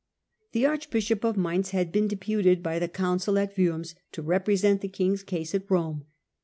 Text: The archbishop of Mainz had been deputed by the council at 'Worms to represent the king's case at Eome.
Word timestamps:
The 0.53 0.65
archbishop 0.65 1.23
of 1.23 1.37
Mainz 1.37 1.69
had 1.73 1.91
been 1.91 2.07
deputed 2.07 2.63
by 2.63 2.79
the 2.79 2.87
council 2.87 3.37
at 3.37 3.55
'Worms 3.55 3.93
to 4.13 4.23
represent 4.23 4.81
the 4.81 4.87
king's 4.87 5.21
case 5.21 5.53
at 5.53 5.67
Eome. 5.67 6.05